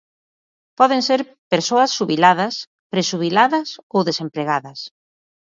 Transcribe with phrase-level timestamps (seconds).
[0.79, 1.19] Poden ser
[1.53, 2.55] persoas xubiladas,
[2.93, 4.79] prexubiladas ou desempregadas.